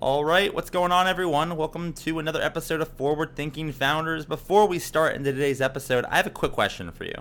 [0.00, 1.56] All right, what's going on, everyone?
[1.56, 4.26] Welcome to another episode of Forward Thinking Founders.
[4.26, 7.14] Before we start into today's episode, I have a quick question for you.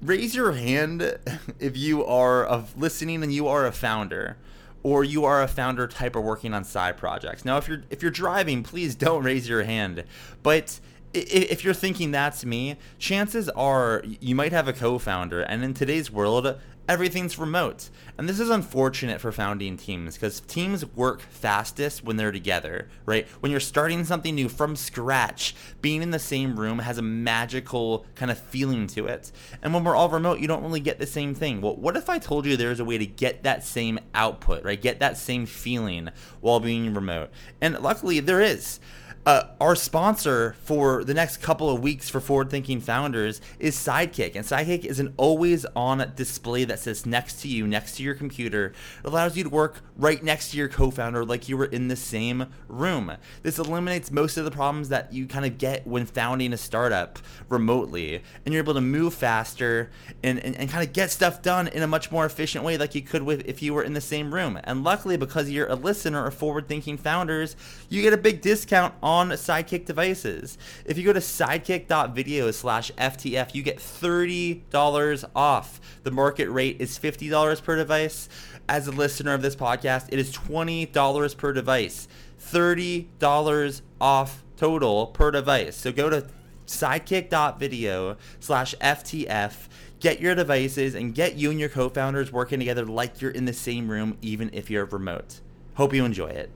[0.00, 1.18] Raise your hand
[1.58, 4.38] if you are of listening and you are a founder,
[4.84, 7.44] or you are a founder type or working on side projects.
[7.44, 10.04] Now, if you're if you're driving, please don't raise your hand.
[10.42, 10.80] But
[11.12, 16.10] if you're thinking that's me, chances are you might have a co-founder, and in today's
[16.10, 16.58] world,
[16.88, 17.90] everything's remote.
[18.18, 23.26] And this is unfortunate for founding teams because teams work fastest when they're together, right?
[23.40, 28.06] When you're starting something new from scratch, being in the same room has a magical
[28.14, 29.32] kind of feeling to it.
[29.62, 31.60] And when we're all remote, you don't really get the same thing.
[31.60, 34.80] Well, what if I told you there's a way to get that same output, right?
[34.80, 36.10] Get that same feeling
[36.40, 37.30] while being remote?
[37.60, 38.80] And luckily, there is.
[39.26, 44.36] Uh, our sponsor for the next couple of weeks for forward thinking founders is Sidekick.
[44.36, 48.14] And Sidekick is an always on display that sits next to you, next to your
[48.14, 48.66] computer.
[49.02, 51.88] It allows you to work right next to your co founder like you were in
[51.88, 53.16] the same room.
[53.42, 57.18] This eliminates most of the problems that you kind of get when founding a startup
[57.48, 58.22] remotely.
[58.44, 59.90] And you're able to move faster
[60.22, 62.94] and, and, and kind of get stuff done in a much more efficient way like
[62.94, 64.60] you could with if you were in the same room.
[64.62, 67.56] And luckily, because you're a listener of forward thinking founders,
[67.88, 70.58] you get a big discount on on Sidekick devices.
[70.84, 75.80] If you go to sidekick.video slash FTF, you get $30 off.
[76.02, 78.28] The market rate is $50 per device.
[78.68, 82.08] As a listener of this podcast, it is $20 per device.
[82.40, 85.76] $30 off total per device.
[85.76, 86.28] So go to
[86.66, 93.22] sidekick.video slash FTF get your devices and get you and your co-founders working together like
[93.22, 95.40] you're in the same room even if you're remote
[95.74, 96.50] hope you enjoy it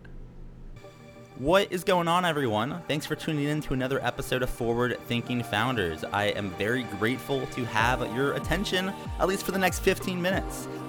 [1.39, 2.83] what is going on, everyone?
[2.89, 6.05] Thanks for tuning in to another episode of Forward Thinking Founders.
[6.05, 10.69] I am very grateful to have your attention, at least for the next 15 minutes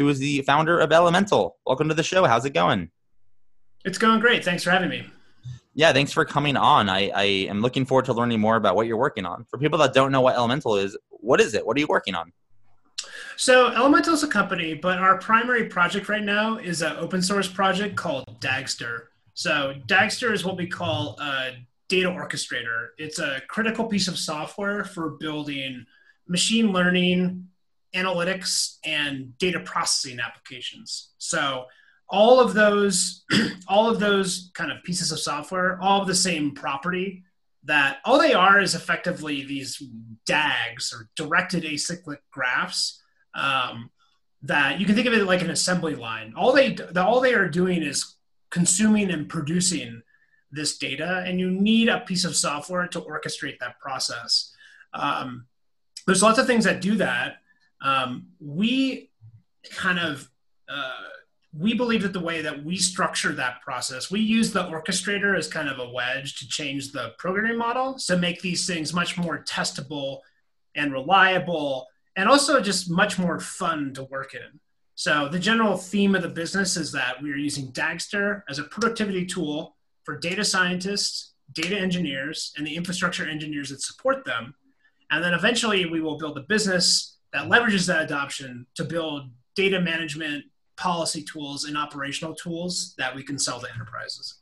[0.00, 1.52] who is the founder of Elementl.
[1.66, 2.24] Welcome to the show.
[2.24, 2.90] How's it going?
[3.84, 4.42] It's going great.
[4.42, 5.06] Thanks for having me.
[5.74, 6.88] Yeah, thanks for coming on.
[6.88, 9.44] I, I am looking forward to learning more about what you're working on.
[9.50, 11.66] For people that don't know what Elementl is, what is it?
[11.66, 12.32] What are you working on?
[13.36, 17.46] So Elementl is a company, but our primary project right now is an open source
[17.46, 19.08] project called Dagster.
[19.34, 21.50] So Dagster is what we call a
[21.88, 22.88] data orchestrator.
[22.96, 25.84] It's a critical piece of software for building
[26.26, 27.48] machine learning
[27.94, 31.10] analytics and data processing applications.
[31.18, 31.66] So
[32.08, 33.24] all of those,
[33.68, 37.24] all of those kind of pieces of software, all of the same property
[37.64, 39.82] that all they are is effectively these
[40.26, 43.02] DAGs or directed acyclic graphs
[43.34, 43.90] um,
[44.42, 46.32] that you can think of it like an assembly line.
[46.36, 48.16] All they all they are doing is
[48.50, 50.02] consuming and producing
[50.50, 54.52] this data, and you need a piece of software to orchestrate that process.
[54.94, 55.46] Um,
[56.06, 57.36] there's lots of things that do that,
[57.82, 59.10] um, we
[59.70, 60.30] kind of
[60.68, 60.92] uh,
[61.58, 65.48] we believe that the way that we structure that process, we use the orchestrator as
[65.48, 69.42] kind of a wedge to change the programming model to make these things much more
[69.42, 70.20] testable
[70.76, 74.60] and reliable, and also just much more fun to work in.
[74.94, 78.64] So the general theme of the business is that we are using Dagster as a
[78.64, 84.54] productivity tool for data scientists, data engineers, and the infrastructure engineers that support them.
[85.10, 89.80] And then eventually we will build a business that leverages that adoption to build data
[89.80, 90.44] management
[90.76, 94.40] policy tools and operational tools that we can sell to enterprises.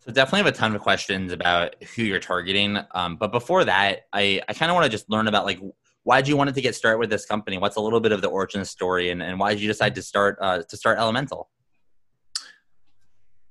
[0.00, 2.78] So definitely have a ton of questions about who you're targeting.
[2.92, 5.60] Um, but before that, I, I kind of want to just learn about like
[6.06, 7.58] why did you want to get started with this company?
[7.58, 10.02] What's a little bit of the origin story, and, and why did you decide to
[10.02, 11.46] start uh, to start Elementl?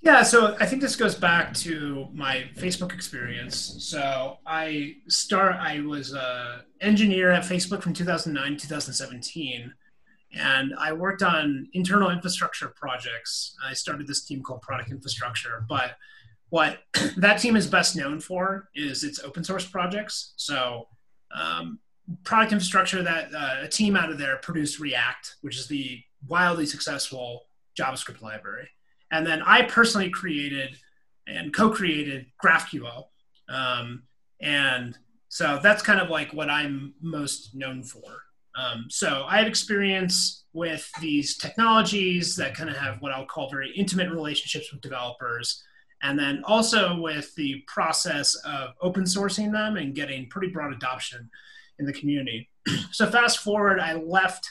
[0.06, 3.76] Yeah, so I think this goes back to my Facebook experience.
[3.80, 9.74] So I start I was a engineer at Facebook from 2009 2017
[10.36, 13.56] and I worked on internal infrastructure projects.
[13.66, 15.96] I started this team called Product Infrastructure, but
[16.50, 16.84] what
[17.18, 20.34] that team is best known for is its open source projects.
[20.36, 20.88] So,
[21.34, 21.80] um,
[22.24, 26.68] product infrastructure that uh, a team out of there produced React, which is the wildly
[26.68, 28.70] successful JavaScript library.
[29.12, 30.78] And then I personally created
[31.28, 33.06] and co-created GraphQL.
[33.50, 34.04] Um,
[34.42, 34.98] and
[35.30, 38.24] so that's kind of like what I'm most known for.
[38.56, 43.50] Um, so I have experience with these technologies that kind of have what I'll call
[43.50, 45.62] very intimate relationships with developers.
[46.02, 51.30] And then also with the process of open sourcing them and getting pretty broad adoption
[51.80, 52.50] in the community.
[52.92, 54.48] so fast forward, I left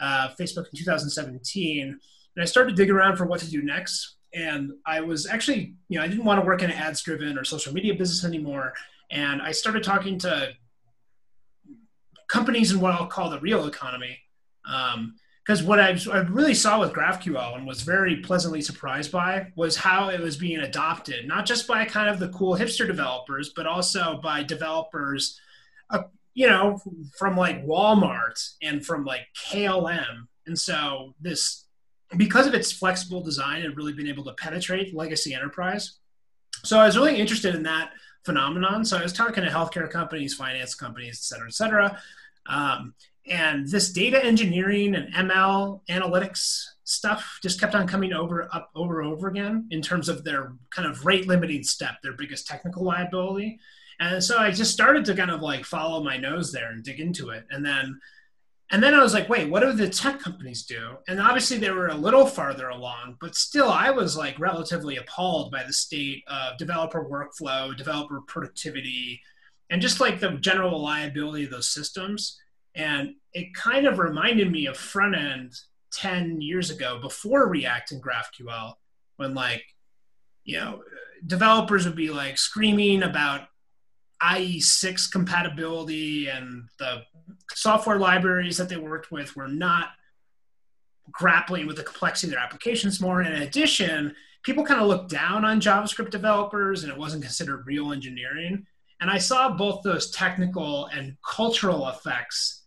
[0.00, 1.98] uh, Facebook in 2017
[2.38, 4.14] and I started to dig around for what to do next.
[4.32, 7.36] And I was actually, you know, I didn't want to work in an ads driven
[7.36, 8.74] or social media business anymore.
[9.10, 10.50] And I started talking to
[12.28, 14.20] companies in what I'll call the real economy.
[14.62, 19.48] Because um, what I, I really saw with GraphQL and was very pleasantly surprised by
[19.56, 23.48] was how it was being adopted, not just by kind of the cool hipster developers,
[23.48, 25.40] but also by developers,
[25.90, 26.04] uh,
[26.34, 26.80] you know,
[27.16, 30.28] from like Walmart and from like KLM.
[30.46, 31.64] And so this,
[32.16, 35.98] because of its flexible design, and really been able to penetrate legacy enterprise.
[36.64, 37.92] So I was really interested in that
[38.24, 38.84] phenomenon.
[38.84, 41.98] So I was talking to healthcare companies, finance companies, et cetera, et cetera.
[42.46, 42.94] Um,
[43.26, 49.02] and this data engineering and ML analytics stuff just kept on coming over up over
[49.02, 53.60] over again in terms of their kind of rate limiting step, their biggest technical liability.
[54.00, 57.00] And so I just started to kind of like follow my nose there and dig
[57.00, 57.44] into it.
[57.50, 58.00] And then
[58.70, 60.96] and then I was like, wait, what do the tech companies do?
[61.08, 65.50] And obviously they were a little farther along, but still I was like relatively appalled
[65.50, 69.22] by the state of developer workflow, developer productivity,
[69.70, 72.38] and just like the general reliability of those systems.
[72.74, 75.54] And it kind of reminded me of front end
[75.92, 78.74] 10 years ago before React and GraphQL,
[79.16, 79.64] when like,
[80.44, 80.82] you know,
[81.26, 83.48] developers would be like screaming about
[84.22, 87.02] IE6 compatibility and the
[87.54, 89.90] software libraries that they worked with were not
[91.10, 93.22] grappling with the complexity of their applications more.
[93.22, 97.92] In addition, people kind of looked down on JavaScript developers and it wasn't considered real
[97.92, 98.66] engineering.
[99.00, 102.64] And I saw both those technical and cultural effects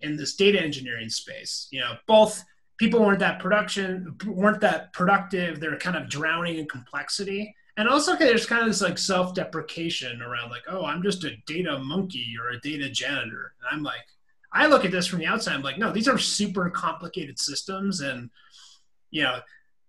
[0.00, 1.68] in this data engineering space.
[1.70, 2.42] You know, both
[2.78, 5.60] people weren't that production weren't that productive.
[5.60, 10.20] They're kind of drowning in complexity and also okay, there's kind of this like self-deprecation
[10.22, 13.54] around like oh i'm just a data monkey or a data janitor.
[13.60, 14.04] And i'm like
[14.52, 18.00] i look at this from the outside i'm like no these are super complicated systems.
[18.00, 18.30] And
[19.10, 19.40] you know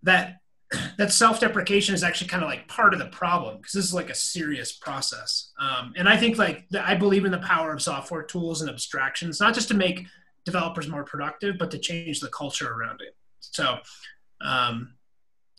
[0.04, 0.38] that
[0.98, 4.10] that self-deprecation is actually kind of like part of the problem because this is like
[4.10, 5.52] a serious process.
[5.60, 8.70] Um, and i think like the, i believe in the power of software tools and
[8.70, 10.06] abstractions not just to make
[10.46, 13.16] developers more productive but to change the culture around it.
[13.40, 13.78] So
[14.42, 14.96] um,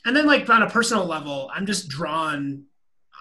[0.04, 2.64] and then like on a personal level i'm just drawn.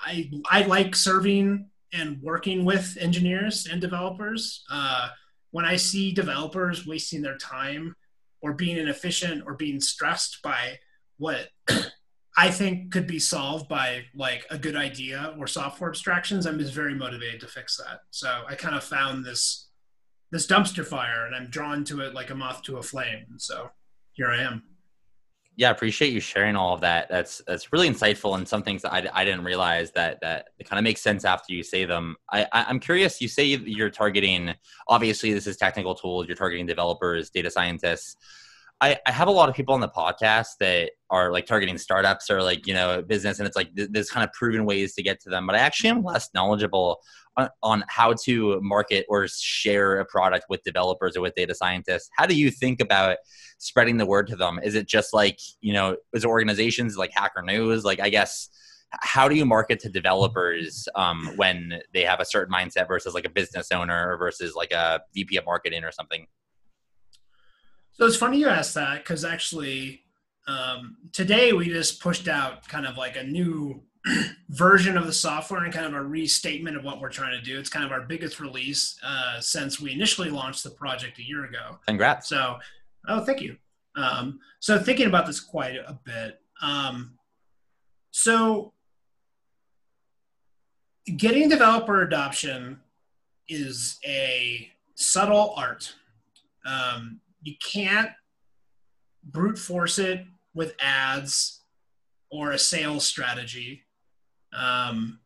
[0.06, 4.64] I i like serving and working with engineers and developers.
[4.70, 5.10] Uh,
[5.52, 7.96] when i see developers wasting their time
[8.42, 10.78] or being inefficient or being stressed by
[11.18, 11.50] what
[12.38, 16.74] i think could be solved by like a good idea or software abstractions i'm just
[16.74, 18.02] very motivated to fix that.
[18.12, 19.70] So i kind of found this
[20.32, 23.38] this dumpster fire and i'm drawn to it like a moth to a flame.
[23.38, 23.70] So
[24.14, 24.64] here i am
[25.56, 27.08] yeah, I appreciate you sharing all of that.
[27.10, 30.80] That's that's really insightful, and some things that I, I didn't realize that that kind
[30.80, 32.16] of makes sense after you say them.
[32.32, 33.22] I, I am curious.
[33.22, 34.56] You say you're targeting.
[34.88, 36.28] Obviously, this is technical tools.
[36.28, 38.18] You're targeting developers, data scientists.
[38.84, 42.30] I, I have a lot of people on the podcast that are like targeting startups
[42.30, 45.02] or like you know business, and it's like th- there's kind of proven ways to
[45.02, 45.48] get to them.
[45.48, 47.00] But I actually am less knowledgeable
[47.38, 52.10] on, on how to market or share a product with developers or with data scientists.
[52.18, 53.20] How do you think about
[53.58, 54.60] spreading the word to them?
[54.62, 57.86] Is it just like you know, is organizations like Hacker News?
[57.86, 58.50] Like I guess
[59.00, 63.26] how do you market to developers um, when they have a certain mindset versus like
[63.26, 66.28] a business owner versus like a VP of marketing or something?
[67.94, 70.02] So it's funny you asked that because actually
[70.48, 73.82] um, today we just pushed out kind of like a new
[74.50, 77.58] version of the software and kind of a restatement of what we're trying to do.
[77.60, 81.46] It's kind of our biggest release uh, since we initially launched the project a year
[81.46, 81.78] ago.
[81.88, 82.28] Congrats.
[82.28, 82.58] So,
[83.08, 83.58] oh, thank you.
[83.96, 86.40] Um, so thinking about this quite a bit.
[86.62, 87.14] Um,
[88.10, 88.74] so
[91.16, 92.80] getting developer adoption
[93.48, 95.94] is a subtle art.
[96.66, 98.10] Um, you can't
[99.24, 101.64] brute force it with ads
[102.32, 103.84] or a sales strategy.
[104.58, 105.20] Um,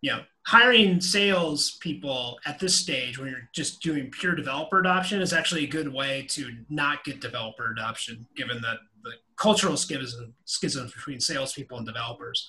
[0.00, 5.20] you know, hiring sales people at this stage when you're just doing pure developer adoption
[5.20, 10.34] is actually a good way to not get developer adoption, given that the cultural schism,
[10.44, 12.48] schisms between salespeople and developers.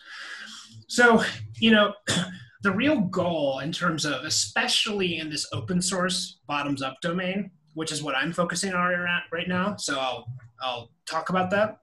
[0.87, 1.23] So,
[1.59, 1.93] you know,
[2.63, 7.91] the real goal in terms of, especially in this open source bottoms up domain, which
[7.91, 9.75] is what I'm focusing on right now.
[9.75, 10.27] So I'll
[10.61, 11.79] I'll talk about that.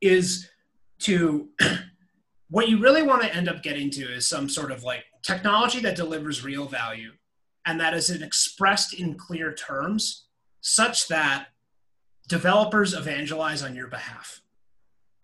[0.00, 0.48] Is
[1.00, 1.48] to
[2.50, 5.80] what you really want to end up getting to is some sort of like technology
[5.80, 7.12] that delivers real value
[7.66, 10.26] and that is expressed in clear terms
[10.60, 11.48] such that
[12.28, 14.40] developers evangelize on your behalf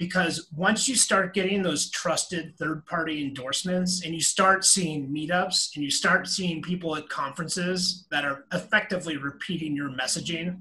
[0.02, 5.76] because once you start getting those trusted third party endorsements and you start seeing meetups
[5.76, 10.58] and you start seeing people at conferences that are effectively repeating your messaging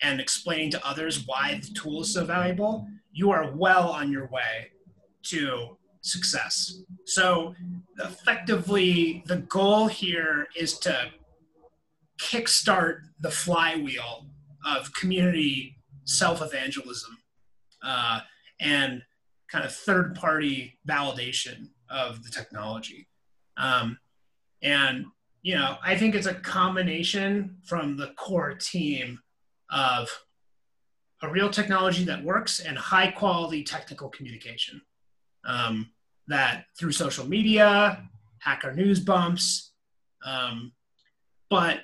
[0.00, 4.28] and explaining to others why the tool is so valuable, you are well on your
[4.28, 4.70] way
[5.24, 6.82] to success.
[7.04, 7.56] So,
[7.98, 11.10] effectively, the goal here is to
[12.20, 14.28] kickstart the flywheel
[14.64, 17.18] of community self evangelism.
[17.84, 18.20] Uh,
[18.62, 19.02] and
[19.50, 23.08] kind of third party validation of the technology.
[23.56, 23.98] Um,
[24.62, 25.04] and,
[25.42, 29.18] you know, I think it's a combination from the core team
[29.70, 30.08] of
[31.22, 34.80] a real technology that works and high quality technical communication.
[35.44, 35.90] Um,
[36.28, 39.72] that through social media, hacker news bumps.
[40.24, 40.72] Um,
[41.50, 41.80] but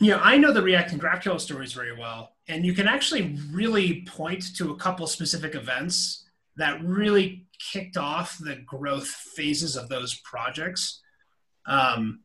[0.00, 3.36] you know, I know the React and GraphQL stories very well, and you can actually
[3.50, 6.24] really point to a couple specific events
[6.56, 11.00] that really kicked off the growth phases of those projects.
[11.66, 12.20] Um,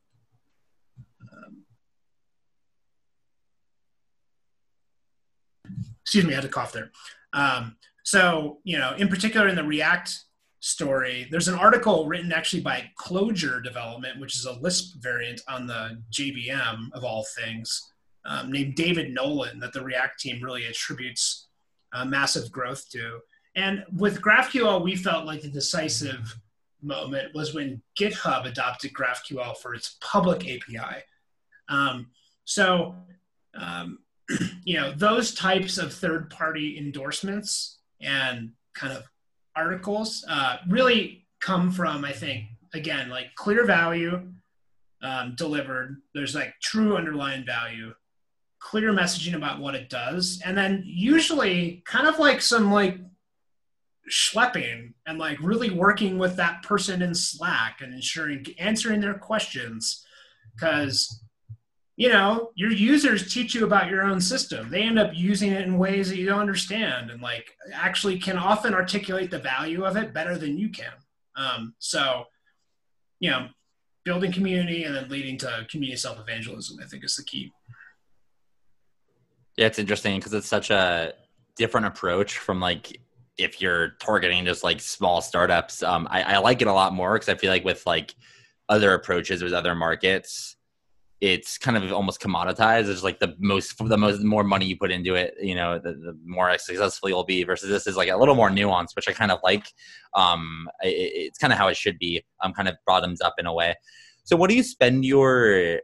[6.03, 6.91] excuse me, I had to cough there.
[7.33, 10.19] Um, so, you know, in particular in the React
[10.63, 11.27] story.
[11.29, 16.01] There's an article written actually by Clojure Development, which is a Lisp variant on the
[16.09, 17.91] JVM of all things,
[18.23, 21.49] um, named David Nolen, that the React team really attributes
[21.91, 23.19] uh, massive growth to.
[23.57, 26.33] And with GraphQL, we felt like the decisive
[26.81, 31.03] moment was when GitHub adopted GraphQL for its public API.
[31.67, 32.07] Um,
[32.45, 32.95] so,
[33.53, 33.99] um,
[34.63, 39.03] you know, those types of third party endorsements and kind of
[39.55, 44.33] articles uh, really come from, I think, again, like clear value
[45.01, 46.01] um, delivered.
[46.13, 47.93] There's like true underlying value,
[48.59, 52.97] clear messaging about what it does, and then usually kind of like some like
[54.11, 60.05] schlepping and like really working with that person in Slack and ensuring answering their questions
[60.55, 61.23] because
[61.95, 64.69] you know, your users teach you about your own system.
[64.69, 68.37] They end up using it in ways that you don't understand and like actually can
[68.37, 70.93] often articulate the value of it better than you can.
[71.35, 72.25] Um, so,
[73.19, 73.47] you know,
[74.05, 77.51] building community and then leading to community self evangelism, I think is the key.
[79.57, 81.13] Yeah, it's interesting because it's such a
[81.55, 82.99] different approach from like
[83.37, 85.83] if you're targeting just like small startups.
[85.83, 88.15] Um, I, I like it a lot more because I feel like with like
[88.67, 90.55] other approaches with other markets,
[91.23, 92.89] it's kind of almost commoditized.
[92.89, 95.93] It's like the most, the most, more money you put into it, you know, the,
[95.93, 97.45] the more successful you'll be.
[97.45, 99.65] Versus this is like a little more nuanced, which I kind of like.
[100.13, 102.21] Um, it, it's kind of how it should be.
[102.41, 103.73] I'm um, kind of bottoms up in a way.
[104.25, 105.79] So, what do you spend your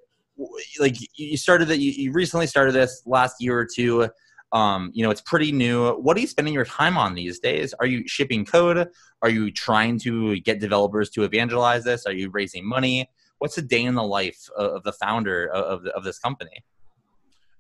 [0.78, 0.98] like?
[1.16, 1.80] You started that.
[1.80, 4.10] You, you recently started this last year or two.
[4.52, 5.92] Um, you know, it's pretty new.
[5.92, 7.74] What are you spending your time on these days?
[7.80, 8.90] Are you shipping code?
[9.22, 12.06] Are you trying to get developers to evangelize this?
[12.06, 13.10] Are you raising money?
[13.40, 16.64] What's a day in the life of the founder of, of this company?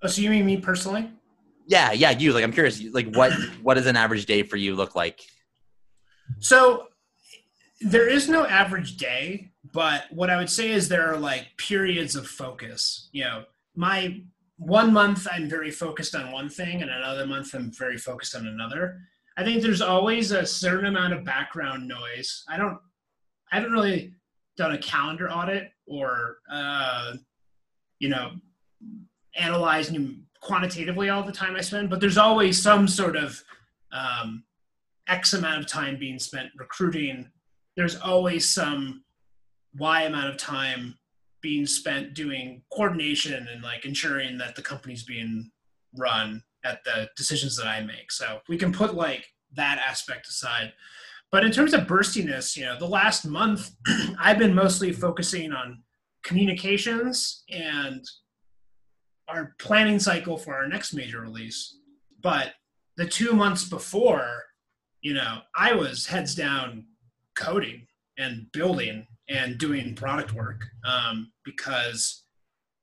[0.01, 1.11] Oh, so you mean me personally?
[1.67, 2.33] Yeah, yeah, you.
[2.33, 2.81] Like, I'm curious.
[2.93, 3.33] Like, what
[3.63, 5.21] what does an average day for you look like?
[6.39, 6.87] So,
[7.81, 12.15] there is no average day, but what I would say is there are like periods
[12.15, 13.09] of focus.
[13.11, 13.43] You know,
[13.75, 14.21] my
[14.57, 18.47] one month I'm very focused on one thing, and another month I'm very focused on
[18.47, 18.99] another.
[19.37, 22.43] I think there's always a certain amount of background noise.
[22.49, 22.77] I don't,
[23.53, 24.13] I don't really
[24.59, 27.13] done a calendar audit or uh,
[27.97, 28.31] you know
[29.35, 29.91] analyze
[30.41, 33.41] quantitatively all the time I spend, but there's always some sort of
[33.91, 34.43] um,
[35.07, 37.29] X amount of time being spent recruiting.
[37.75, 39.03] There's always some
[39.77, 40.97] Y amount of time
[41.41, 45.49] being spent doing coordination and like ensuring that the company's being
[45.97, 48.11] run at the decisions that I make.
[48.11, 50.73] So we can put like that aspect aside.
[51.31, 53.71] But in terms of burstiness, you know, the last month
[54.19, 55.83] I've been mostly focusing on
[56.23, 58.03] communications and
[59.27, 61.77] our planning cycle for our next major release.
[62.21, 62.53] But
[62.97, 64.43] the two months before,
[65.01, 66.85] you know, I was heads down
[67.37, 72.23] coding and building and doing product work um, because,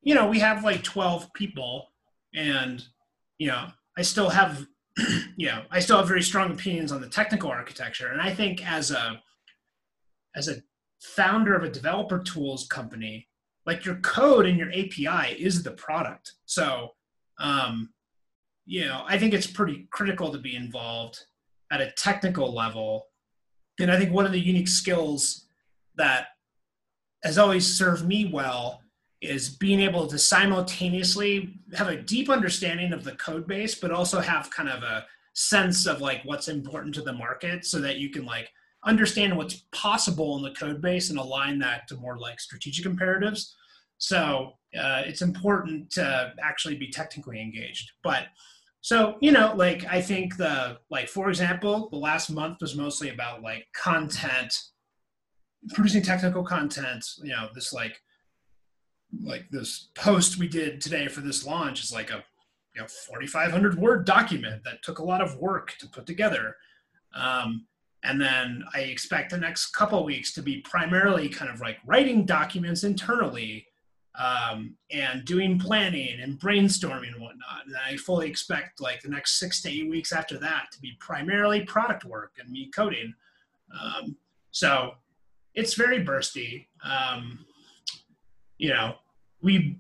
[0.03, 1.89] you know, we have like 12 people
[2.33, 2.83] and,
[3.39, 3.67] you know,
[3.99, 4.67] I still have
[5.37, 8.67] you know, I still have very strong opinions on the technical architecture, and I think
[8.67, 9.21] as a
[10.35, 10.63] as a
[11.01, 13.29] founder of a developer tools company,
[13.65, 16.33] like your code and your API is the product.
[16.45, 16.91] So,
[17.39, 17.91] um,
[18.65, 21.19] you know, I think it's pretty critical to be involved
[21.71, 23.07] at a technical level.
[23.81, 25.47] And I think one of the unique skills
[25.97, 26.29] that
[27.25, 28.83] has always served me well
[29.23, 34.21] is being able to simultaneously have a deep understanding of the code base, but also
[34.21, 38.11] have kind of a sense of like what's important to the market so that you
[38.11, 38.51] can like
[38.85, 43.55] understand what's possible in the code base and align that to more like strategic imperatives.
[43.99, 47.93] So uh, it's important to actually be technically engaged.
[48.03, 48.25] But
[48.81, 53.09] so you know, like I think the like for example, the last month was mostly
[53.11, 54.55] about like content,
[55.75, 57.05] producing technical content.
[57.23, 58.01] You know, this like
[59.23, 62.25] like this post we did today for this launch is like a
[62.75, 66.57] you know 4500 word document that took a lot of work to put together.
[67.15, 67.67] Um,
[68.03, 72.27] and then i expect the next couple weeks to be primarily kind of like writing
[72.27, 73.67] documents internally
[74.19, 77.67] um, and doing planning and brainstorming and whatnot.
[77.67, 80.93] And i fully expect like the next six to eight weeks after that to be
[81.01, 83.15] primarily product work and me coding.
[83.79, 84.17] Um,
[84.51, 84.93] so
[85.55, 86.67] it's very bursty.
[86.85, 87.45] Um,
[88.59, 88.95] you know,
[89.47, 89.79] we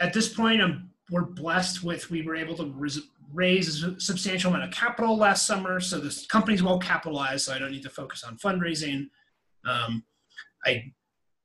[0.00, 0.62] at this point,
[1.10, 5.46] we're blessed with we were able to res- raise a substantial amount of capital last
[5.46, 9.08] summer, so this company's well capitalized, so I don't need to focus on fundraising.
[9.68, 10.04] Um,
[10.64, 10.92] I,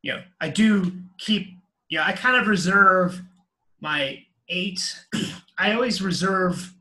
[0.03, 1.47] you know, I do keep,
[1.89, 3.19] yeah, I kind of reserve
[3.81, 4.79] my eight.
[5.57, 6.73] I always reserve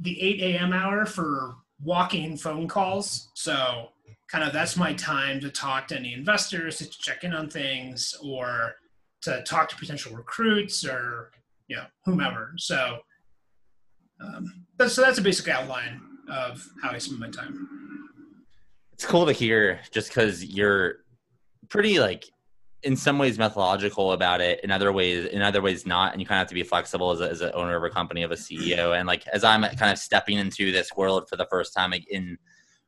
[0.00, 0.72] the 8 a.m.
[0.72, 3.28] hour for walking phone calls.
[3.34, 3.88] So
[4.30, 8.14] kind of that's my time to talk to any investors, to check in on things,
[8.22, 8.74] or
[9.22, 11.30] to talk to potential recruits or
[11.68, 12.54] you know whomever.
[12.58, 12.98] So
[14.20, 16.00] um, that's, so that's a basic outline
[16.30, 17.68] of how I spend my time.
[18.92, 20.96] It's cool to hear, just because you're
[21.68, 22.24] pretty like
[22.82, 26.26] in some ways methodological about it in other ways in other ways not and you
[26.26, 28.32] kind of have to be flexible as, a, as an owner of a company of
[28.32, 31.72] a ceo and like as i'm kind of stepping into this world for the first
[31.72, 32.36] time in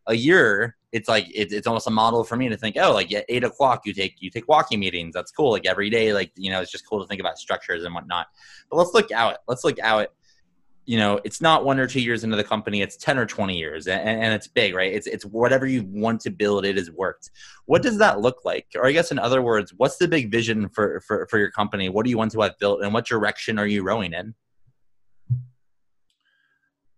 [0.07, 3.13] a year, it's like it, it's almost a model for me to think, oh, like
[3.13, 5.13] at eight o'clock you take you take walking meetings.
[5.13, 5.51] That's cool.
[5.51, 8.29] Like every day, like you know, it's just cool to think about structures and whatnot.
[8.71, 9.39] But let's look out.
[9.49, 10.09] Let's look out.
[10.87, 13.57] You know, it's not one or two years into the company; it's ten or twenty
[13.57, 14.93] years, and, and it's big, right?
[14.93, 16.65] It's it's whatever you want to build.
[16.65, 17.31] It has worked.
[17.65, 18.67] What does that look like?
[18.77, 21.89] Or I guess, in other words, what's the big vision for for for your company?
[21.89, 24.35] What do you want to have built, and what direction are you rowing in?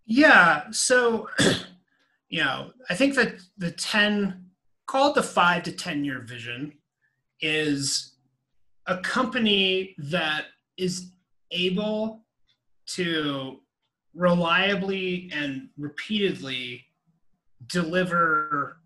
[0.05, 0.64] Yeah.
[0.71, 1.31] So
[2.29, 4.45] you know, I think that the 10,
[4.87, 6.73] call it the five to 10 year vision,
[7.41, 8.15] is
[8.87, 11.12] a company that is
[11.51, 12.25] able
[12.87, 13.61] to
[14.15, 16.85] reliably and repeatedly
[17.67, 18.79] deliver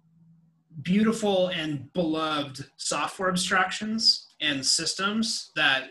[0.83, 5.90] beautiful and beloved software abstractions and systems that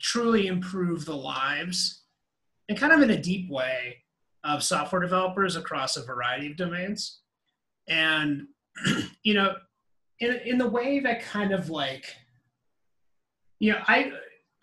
[0.00, 2.02] truly improve the lives
[2.68, 3.96] and kind of in a deep way
[4.46, 7.20] of software developers across a variety of domains.
[7.88, 8.46] And,
[9.22, 9.54] you know,
[10.20, 12.14] in, in the way that kind of like,
[13.58, 14.12] you know, I,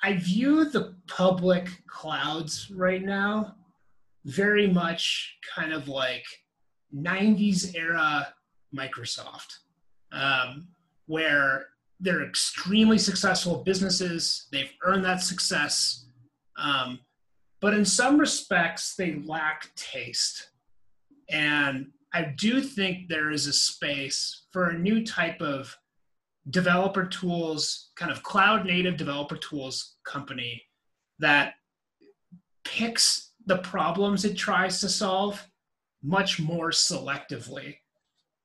[0.01, 3.55] I view the public clouds right now
[4.25, 6.23] very much kind of like
[6.95, 8.33] 90s era
[8.75, 9.51] Microsoft,
[10.11, 10.67] um,
[11.07, 11.67] where
[11.99, 14.47] they're extremely successful businesses.
[14.51, 16.05] They've earned that success.
[16.57, 16.99] Um,
[17.63, 20.49] but in some respects they lack taste.
[21.29, 25.75] And i do think there is a space for a new type of
[26.49, 30.61] developer tools kind of cloud native developer tools company
[31.17, 31.53] that
[32.65, 35.47] picks the problems it tries to solve
[36.03, 37.77] much more selectively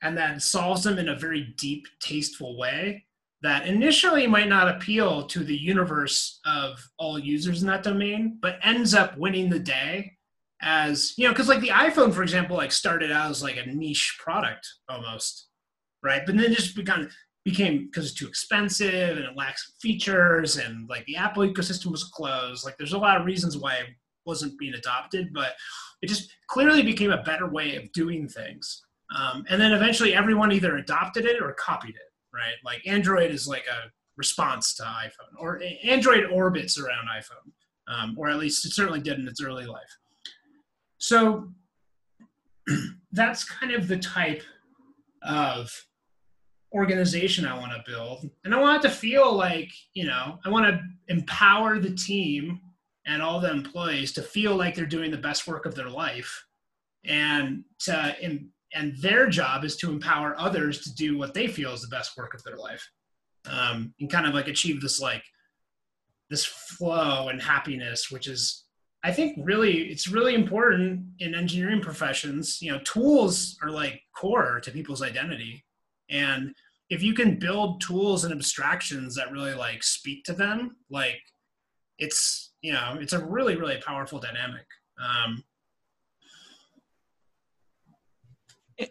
[0.00, 3.04] and then solves them in a very deep tasteful way
[3.42, 8.58] that initially might not appeal to the universe of all users in that domain, but
[8.62, 10.12] ends up winning the day
[10.60, 13.66] as you know, because like the iPhone, for example, like started out as like a
[13.66, 15.48] niche product almost,
[16.02, 16.22] right?
[16.26, 21.16] But then just became because it's too expensive and it lacks features and like the
[21.16, 22.64] Apple ecosystem was closed.
[22.64, 23.86] Like there's a lot of reasons why it
[24.26, 25.54] wasn't being adopted, but
[26.02, 28.82] it just clearly became a better way of doing things.
[29.16, 32.07] Um, and then eventually everyone either adopted it or copied it
[32.38, 32.54] right?
[32.64, 37.52] Like Android is like a response to iPhone, or Android orbits around iPhone,
[37.88, 39.98] um, or at least it certainly did in its early life.
[40.98, 41.48] So
[43.12, 44.42] that's kind of the type
[45.22, 45.70] of
[46.72, 48.28] organization I want to build.
[48.44, 52.60] And I want it to feel like, you know, I want to empower the team
[53.06, 56.44] and all the employees to feel like they're doing the best work of their life
[57.04, 61.72] and to and, and their job is to empower others to do what they feel
[61.72, 62.86] is the best work of their life
[63.50, 65.22] um, and kind of like achieve this like
[66.30, 68.64] this flow and happiness which is
[69.04, 72.60] i think really it's really important in engineering professions.
[72.60, 75.64] You know tools are like core to people's identity.
[76.10, 76.54] And
[76.90, 81.20] if you can build tools and abstractions that really like speak to them like
[81.98, 84.66] it's you know it's a really really powerful dynamic.
[85.00, 85.44] Um,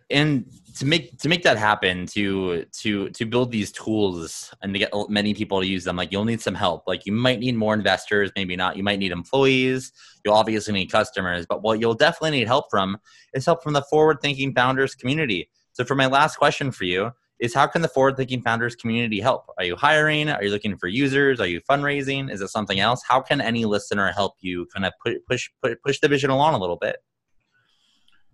[0.10, 0.46] and
[0.78, 4.92] to make to make that happen to to to build these tools and to get
[5.10, 6.84] many people to use them like you'll need some help.
[6.86, 8.78] Like you might need more investors maybe not.
[8.78, 9.92] You might need employees.
[10.24, 11.46] You'll obviously need customers.
[11.48, 12.98] But what you'll definitely need help from
[13.34, 15.50] is help from the forward thinking founders community.
[15.74, 19.20] So for my last question for you is how can the forward thinking founders community
[19.20, 19.46] help?
[19.58, 20.30] Are you hiring?
[20.30, 21.40] Are you looking for users?
[21.40, 22.32] Are you fundraising?
[22.32, 23.02] Is it something else?
[23.08, 26.60] How can any listener help you kind of push push push the vision along a
[26.60, 26.98] little bit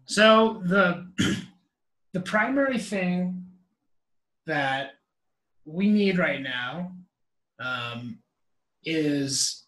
[0.06, 1.08] so the
[2.13, 3.46] the primary thing
[4.46, 4.92] that
[5.66, 6.92] we need right now
[7.60, 8.20] um,
[8.84, 9.66] is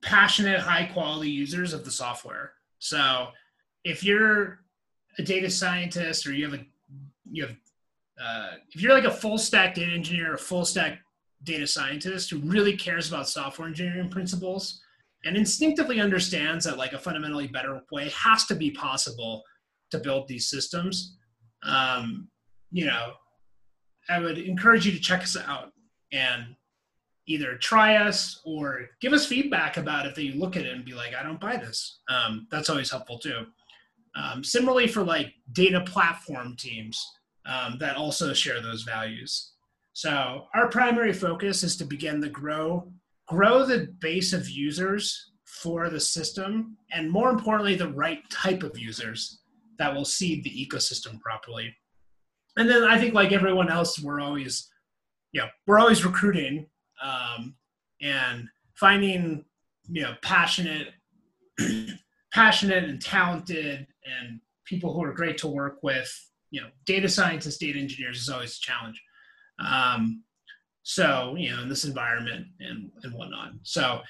[0.00, 2.52] passionate, high quality users of the software.
[2.78, 3.28] So
[3.84, 4.60] if you're
[5.18, 6.64] a data scientist or you have a
[7.30, 7.56] you have
[8.22, 11.00] uh, if you're like a full stack data engineer, a full stack
[11.42, 14.80] data scientist who really cares about software engineering principles
[15.24, 19.42] and instinctively understands that like a fundamentally better way has to be possible
[19.92, 21.16] to build these systems,
[21.64, 22.28] um,
[22.70, 23.12] you know,
[24.08, 25.72] I would encourage you to check us out
[26.12, 26.56] and
[27.26, 30.92] either try us or give us feedback about if you look at it and be
[30.92, 32.00] like, I don't buy this.
[32.08, 33.46] Um, that's always helpful too.
[34.14, 37.02] Um, similarly, for like data platform teams
[37.46, 39.52] um, that also share those values.
[39.94, 42.92] So our primary focus is to begin to grow
[43.28, 48.78] grow the base of users for the system, and more importantly, the right type of
[48.78, 49.41] users
[49.78, 51.74] that will seed the ecosystem properly.
[52.56, 54.68] And then I think like everyone else, we're always,
[55.32, 56.66] you know, we're always recruiting
[57.02, 57.54] um,
[58.00, 59.44] and finding,
[59.88, 60.88] you know, passionate,
[62.32, 66.12] passionate and talented and people who are great to work with.
[66.50, 69.02] You know, data scientists, data engineers is always a challenge.
[69.58, 70.24] Um,
[70.82, 73.52] so you know, in this environment and and whatnot.
[73.62, 74.00] So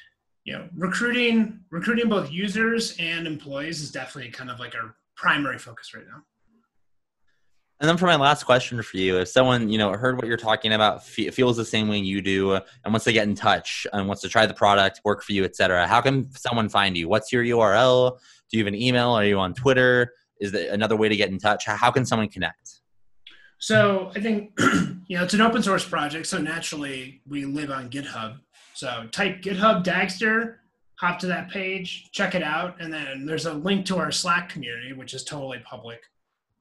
[0.45, 5.57] you know, recruiting recruiting both users and employees is definitely kind of like our primary
[5.57, 6.23] focus right now.
[7.81, 10.37] And then for my last question for you, if someone you know heard what you're
[10.37, 14.07] talking about, feels the same way you do, and wants to get in touch and
[14.07, 17.09] wants to try the product, work for you, etc., how can someone find you?
[17.09, 18.19] What's your URL?
[18.51, 19.11] Do you have an email?
[19.11, 20.13] Are you on Twitter?
[20.41, 21.67] Is there another way to get in touch?
[21.67, 22.83] How can someone connect?
[23.59, 24.53] So I think
[25.09, 28.39] you know it's an open source project, so naturally we live on GitHub.
[28.75, 30.57] So type GitHub Dagster,
[31.03, 34.49] hop to that page, check it out, and then there's a link to our Slack
[34.49, 36.01] community, which is totally public.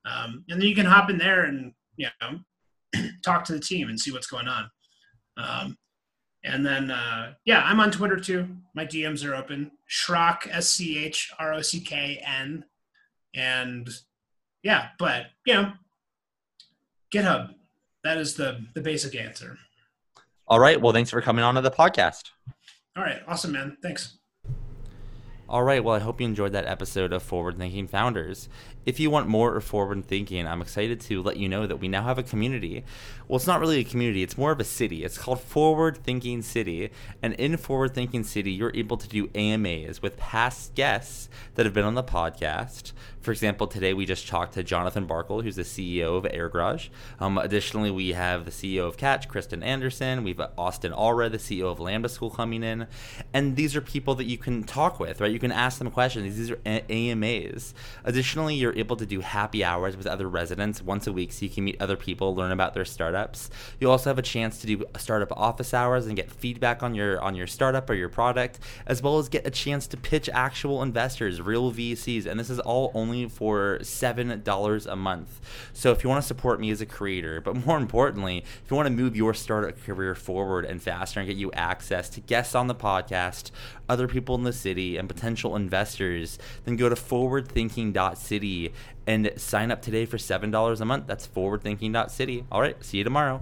[0.04, 2.40] Um, and then you can hop in there and you know
[3.24, 4.70] talk to the team and see what's going on.
[5.38, 5.78] Um,
[6.44, 8.48] and then uh, yeah, I'm on Twitter too.
[8.74, 9.72] My DMs are open.
[9.88, 12.66] Schrock S C H R O C K N,
[13.36, 13.88] and
[14.64, 15.74] yeah, but you know,
[17.14, 17.54] GitHub.
[18.04, 19.60] That is the the basic answer.
[20.48, 20.82] All right.
[20.82, 22.32] Well, thanks for coming on to the podcast.
[22.98, 23.22] All right.
[23.28, 23.78] Awesome, man.
[23.84, 24.18] Thanks.
[25.52, 28.48] All right, well, I hope you enjoyed that episode of Forward Thinking Founders.
[28.86, 31.90] If you want more of forward thinking, I'm excited to let you know that we
[31.90, 32.86] now have a community.
[33.28, 35.04] Well, it's not really a community, it's more of a city.
[35.04, 36.90] It's called Forward Thinking City.
[37.22, 41.76] And in Forward Thinking City, you're able to do AMAs with past guests that have
[41.76, 42.94] been on the podcast.
[43.22, 46.90] For example, today we just talked to Jonathan Barkl, who's the CEO of Air Garage.
[47.20, 50.24] Um, additionally, we have the CEO of Catch, Kristen Anderson.
[50.24, 52.88] We've got Austin Allred, the CEO of Lambda School, coming in.
[53.32, 55.32] And these are people that you can talk with, right?
[55.32, 56.38] You can ask them questions.
[56.38, 57.74] These are AMAs.
[58.06, 61.52] Additionally, you're able to do happy hours with other residents once a week so you
[61.52, 63.50] can meet other people, learn about their startups.
[63.80, 67.22] You also have a chance to do startup office hours and get feedback on your
[67.22, 70.82] on your startup or your product, as well as get a chance to pitch actual
[70.82, 72.26] investors, real VCs.
[72.26, 75.42] And this is all only for $7 a month.
[75.74, 78.76] So if you want to support me as a creator, but more importantly, if you
[78.76, 82.56] want to move your startup career forward and faster and get you access to guests
[82.56, 83.52] on the podcast,
[83.90, 88.74] other people in the city, and potential investors, then go to forwardthinking.city
[89.08, 91.08] and sign up today for $7 a month.
[91.08, 92.46] That's forwardthinking.city.
[92.52, 93.42] All right, see you tomorrow.